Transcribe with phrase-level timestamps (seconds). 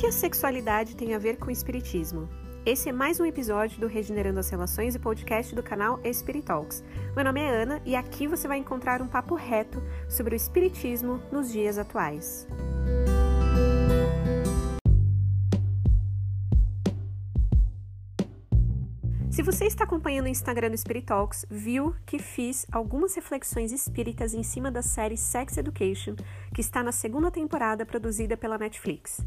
[0.00, 2.26] que a sexualidade tem a ver com o espiritismo?
[2.64, 6.82] Esse é mais um episódio do Regenerando as Relações e podcast do canal Spirit Talks.
[7.14, 11.20] Meu nome é Ana e aqui você vai encontrar um papo reto sobre o espiritismo
[11.30, 12.48] nos dias atuais.
[19.30, 24.32] Se você está acompanhando o Instagram do Spirit Talks, viu que fiz algumas reflexões espíritas
[24.32, 26.16] em cima da série Sex Education,
[26.54, 29.22] que está na segunda temporada produzida pela Netflix.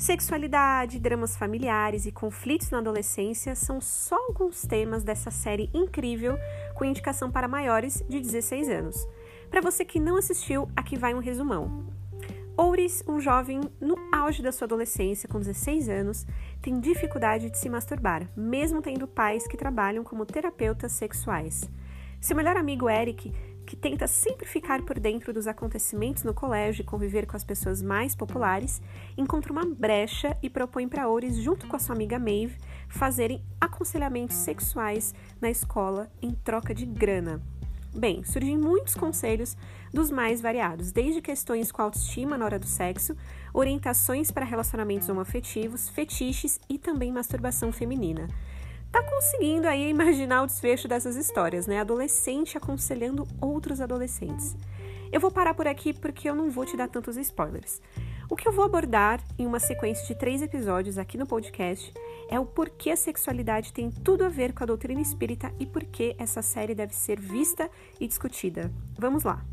[0.00, 6.38] Sexualidade, dramas familiares e conflitos na adolescência são só alguns temas dessa série incrível
[6.74, 9.06] com indicação para maiores de 16 anos.
[9.50, 11.84] Para você que não assistiu, aqui vai um resumão.
[12.56, 16.26] Ouris, um jovem no auge da sua adolescência, com 16 anos,
[16.62, 21.68] tem dificuldade de se masturbar, mesmo tendo pais que trabalham como terapeutas sexuais.
[22.22, 23.34] Seu melhor amigo Eric
[23.70, 27.80] que tenta sempre ficar por dentro dos acontecimentos no colégio e conviver com as pessoas
[27.80, 28.82] mais populares,
[29.16, 34.34] encontra uma brecha e propõe para Ores, junto com a sua amiga Maeve, fazerem aconselhamentos
[34.38, 37.40] sexuais na escola em troca de grana.
[37.94, 39.56] Bem, surgem muitos conselhos
[39.94, 43.16] dos mais variados, desde questões com autoestima na hora do sexo,
[43.54, 48.26] orientações para relacionamentos homoafetivos, fetiches e também masturbação feminina
[48.90, 51.80] tá conseguindo aí imaginar o desfecho dessas histórias, né?
[51.80, 54.56] Adolescente aconselhando outros adolescentes.
[55.12, 57.80] Eu vou parar por aqui porque eu não vou te dar tantos spoilers.
[58.28, 61.92] O que eu vou abordar em uma sequência de três episódios aqui no podcast
[62.28, 65.82] é o porquê a sexualidade tem tudo a ver com a doutrina espírita e por
[65.82, 67.68] que essa série deve ser vista
[67.98, 68.70] e discutida.
[68.96, 69.44] Vamos lá!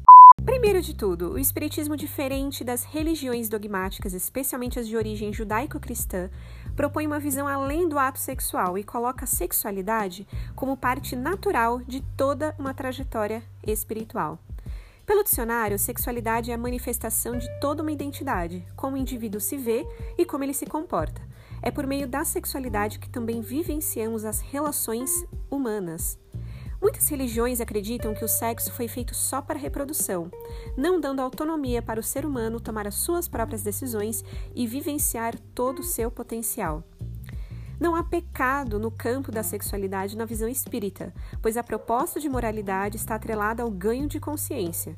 [0.58, 6.30] Primeiro de tudo, o espiritismo, diferente das religiões dogmáticas, especialmente as de origem judaico-cristã,
[6.76, 12.02] propõe uma visão além do ato sexual e coloca a sexualidade como parte natural de
[12.18, 14.40] toda uma trajetória espiritual.
[15.06, 19.86] Pelo dicionário, sexualidade é a manifestação de toda uma identidade, como o indivíduo se vê
[20.18, 21.22] e como ele se comporta.
[21.62, 25.12] É por meio da sexualidade que também vivenciamos as relações
[25.50, 26.20] humanas.
[26.82, 30.32] Muitas religiões acreditam que o sexo foi feito só para reprodução,
[30.78, 34.24] não dando autonomia para o ser humano tomar as suas próprias decisões
[34.56, 36.84] e vivenciar todo o seu potencial.
[37.80, 42.98] Não há pecado no campo da sexualidade na visão espírita, pois a proposta de moralidade
[42.98, 44.96] está atrelada ao ganho de consciência.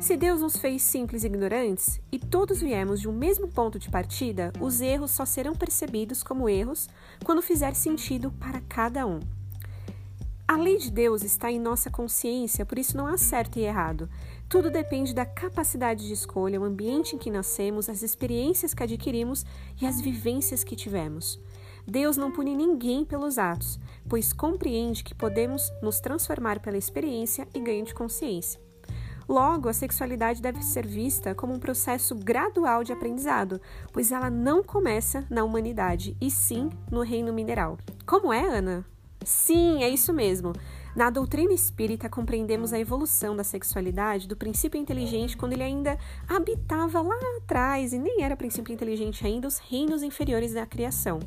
[0.00, 4.52] Se Deus nos fez simples ignorantes e todos viemos de um mesmo ponto de partida,
[4.60, 6.88] os erros só serão percebidos como erros
[7.22, 9.20] quando fizer sentido para cada um.
[10.52, 14.06] A lei de Deus está em nossa consciência, por isso não há certo e errado.
[14.50, 19.46] Tudo depende da capacidade de escolha, o ambiente em que nascemos, as experiências que adquirimos
[19.80, 21.40] e as vivências que tivemos.
[21.86, 27.58] Deus não pune ninguém pelos atos, pois compreende que podemos nos transformar pela experiência e
[27.58, 28.60] ganho de consciência.
[29.26, 33.58] Logo, a sexualidade deve ser vista como um processo gradual de aprendizado,
[33.90, 37.78] pois ela não começa na humanidade, e sim no reino mineral.
[38.04, 38.84] Como é, Ana?
[39.24, 40.52] Sim, é isso mesmo.
[40.94, 47.00] Na doutrina espírita, compreendemos a evolução da sexualidade do princípio inteligente quando ele ainda habitava
[47.00, 51.18] lá atrás e nem era princípio inteligente ainda os reinos inferiores da criação.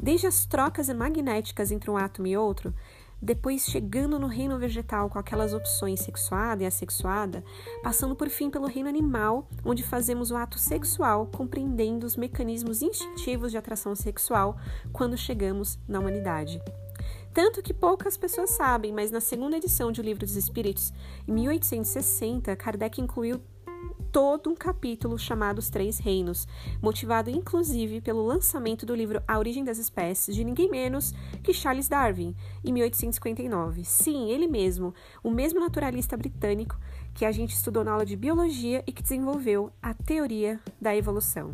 [0.00, 2.74] Desde as trocas magnéticas entre um átomo e outro,
[3.20, 7.44] depois chegando no reino vegetal com aquelas opções sexuada e assexuada,
[7.82, 13.50] passando por fim pelo reino animal, onde fazemos o ato sexual compreendendo os mecanismos instintivos
[13.50, 14.58] de atração sexual
[14.92, 16.60] quando chegamos na humanidade.
[17.34, 20.92] Tanto que poucas pessoas sabem, mas na segunda edição de O Livro dos Espíritos,
[21.26, 23.42] em 1860, Kardec incluiu
[24.12, 26.46] todo um capítulo chamado Os Três Reinos,
[26.80, 31.12] motivado inclusive pelo lançamento do livro A Origem das Espécies, de ninguém menos
[31.42, 33.82] que Charles Darwin, em 1859.
[33.84, 36.78] Sim, ele mesmo, o mesmo naturalista britânico
[37.12, 41.52] que a gente estudou na aula de biologia e que desenvolveu a teoria da evolução.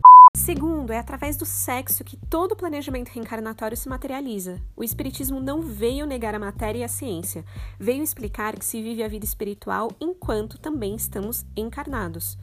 [0.50, 4.60] Segundo, é através do sexo que todo planejamento reencarnatório se materializa.
[4.74, 7.44] O Espiritismo não veio negar a matéria e a ciência,
[7.78, 12.36] veio explicar que se vive a vida espiritual enquanto também estamos encarnados.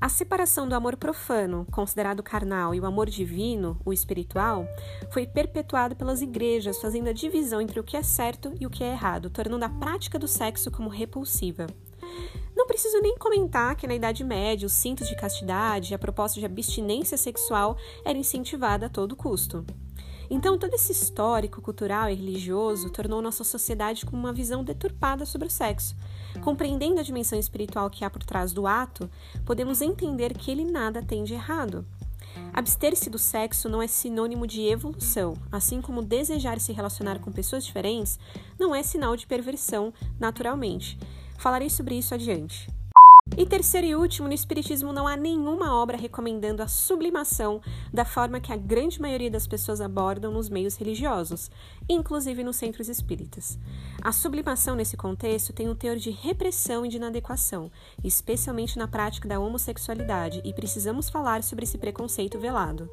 [0.00, 4.66] A separação do amor profano, considerado carnal, e o amor divino, o espiritual,
[5.12, 8.82] foi perpetuada pelas igrejas, fazendo a divisão entre o que é certo e o que
[8.82, 11.66] é errado, tornando a prática do sexo como repulsiva.
[12.54, 16.38] Não preciso nem comentar que na Idade Média os cintos de castidade e a proposta
[16.38, 19.64] de abstinência sexual era incentivada a todo custo.
[20.30, 25.48] Então, todo esse histórico cultural e religioso tornou nossa sociedade com uma visão deturpada sobre
[25.48, 25.94] o sexo.
[26.42, 29.10] Compreendendo a dimensão espiritual que há por trás do ato,
[29.44, 31.84] podemos entender que ele nada tem de errado.
[32.52, 37.64] Abster-se do sexo não é sinônimo de evolução, assim como desejar se relacionar com pessoas
[37.64, 38.18] diferentes
[38.58, 40.98] não é sinal de perversão naturalmente.
[41.42, 42.70] Falarei sobre isso adiante.
[43.36, 47.60] E terceiro e último, no Espiritismo não há nenhuma obra recomendando a sublimação
[47.92, 51.50] da forma que a grande maioria das pessoas abordam nos meios religiosos,
[51.88, 53.58] inclusive nos centros espíritas.
[54.00, 57.72] A sublimação nesse contexto tem um teor de repressão e de inadequação,
[58.04, 62.88] especialmente na prática da homossexualidade, e precisamos falar sobre esse preconceito velado.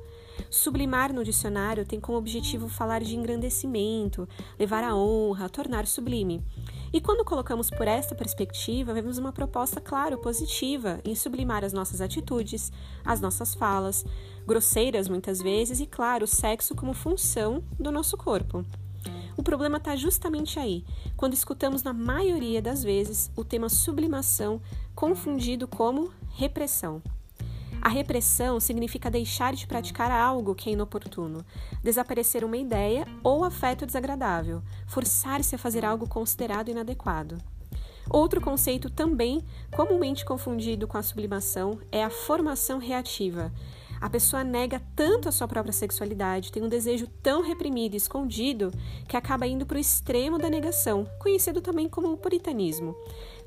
[0.50, 6.44] Sublimar no dicionário tem como objetivo falar de engrandecimento, levar a honra, tornar sublime.
[6.92, 12.02] E quando colocamos por esta perspectiva, vemos uma proposta, claro, positiva em sublimar as nossas
[12.02, 12.72] atitudes,
[13.06, 14.04] as nossas falas,
[14.46, 18.66] grosseiras muitas vezes, e, claro, o sexo como função do nosso corpo.
[19.38, 20.84] O problema está justamente aí,
[21.16, 24.60] quando escutamos, na maioria das vezes, o tema sublimação
[24.96, 27.02] confundido como repressão.
[27.82, 31.46] A repressão significa deixar de praticar algo que é inoportuno,
[31.82, 37.38] desaparecer uma ideia ou afeto desagradável, forçar-se a fazer algo considerado inadequado.
[38.10, 43.52] Outro conceito também comumente confundido com a sublimação é a formação reativa.
[44.02, 48.72] A pessoa nega tanto a sua própria sexualidade, tem um desejo tão reprimido e escondido
[49.08, 52.96] que acaba indo para o extremo da negação, conhecido também como puritanismo.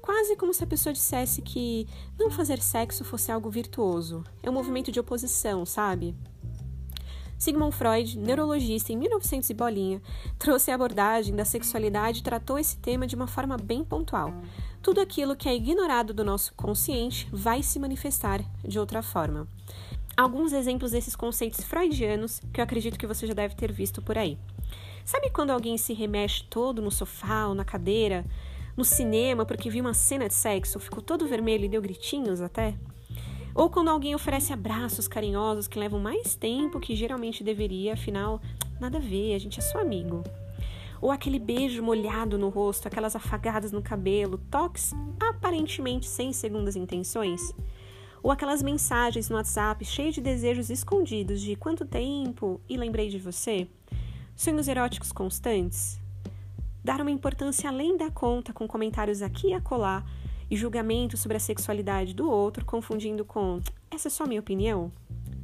[0.02, 1.86] Quase como se a pessoa dissesse que
[2.18, 4.24] não fazer sexo fosse algo virtuoso.
[4.42, 6.12] É um movimento de oposição, sabe?
[7.38, 10.02] Sigmund Freud, neurologista em 1900 e bolinha,
[10.38, 14.34] trouxe a abordagem da sexualidade e tratou esse tema de uma forma bem pontual.
[14.82, 19.46] Tudo aquilo que é ignorado do nosso consciente vai se manifestar de outra forma.
[20.16, 24.18] Alguns exemplos desses conceitos freudianos que eu acredito que você já deve ter visto por
[24.18, 24.36] aí.
[25.04, 28.24] Sabe quando alguém se remexe todo no sofá ou na cadeira,
[28.76, 32.74] no cinema porque viu uma cena de sexo, ficou todo vermelho e deu gritinhos até.
[33.54, 38.40] Ou quando alguém oferece abraços carinhosos que levam mais tempo que geralmente deveria, afinal,
[38.80, 40.22] nada a ver, a gente é só amigo.
[41.02, 47.52] Ou aquele beijo molhado no rosto, aquelas afagadas no cabelo, toques aparentemente sem segundas intenções.
[48.22, 53.18] Ou aquelas mensagens no WhatsApp cheias de desejos escondidos de quanto tempo e lembrei de
[53.18, 53.66] você.
[54.34, 56.00] Sonhos eróticos constantes,
[56.82, 60.04] dar uma importância além da conta com comentários aqui e acolá
[60.50, 64.90] e julgamentos sobre a sexualidade do outro, confundindo com essa é só minha opinião?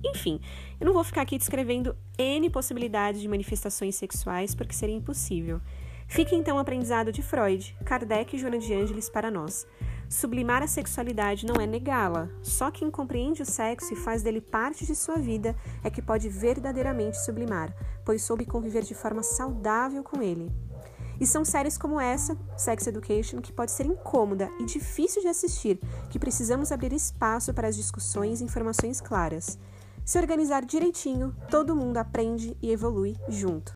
[0.05, 0.41] Enfim,
[0.81, 5.61] eu não vou ficar aqui descrevendo N possibilidades de manifestações sexuais porque seria impossível.
[6.07, 9.67] Fique então o aprendizado de Freud, Kardec e Joana de Ângeles para nós.
[10.09, 12.31] Sublimar a sexualidade não é negá-la.
[12.43, 15.55] Só quem compreende o sexo e faz dele parte de sua vida
[15.85, 17.75] é que pode verdadeiramente sublimar,
[18.07, 20.51] pois soube conviver de forma saudável com ele.
[21.21, 25.81] E são séries como essa, Sex Education, que pode ser incômoda e difícil de assistir,
[26.11, 29.59] que precisamos abrir espaço para as discussões e informações claras.
[30.05, 33.73] Se organizar direitinho, todo mundo aprende e evolui junto.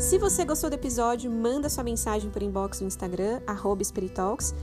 [0.00, 3.40] Se você gostou do episódio, manda sua mensagem por inbox no Instagram,
[3.82, 4.54] Spiritalks,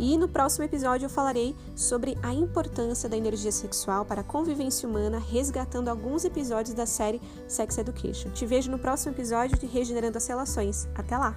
[0.00, 4.88] e no próximo episódio eu falarei sobre a importância da energia sexual para a convivência
[4.88, 8.30] humana, resgatando alguns episódios da série Sex Education.
[8.30, 10.88] Te vejo no próximo episódio de Regenerando as Relações.
[10.94, 11.36] Até lá!